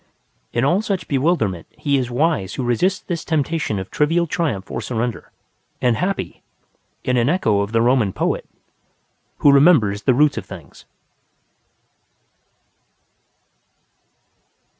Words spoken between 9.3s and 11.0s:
who remembers the roots of things.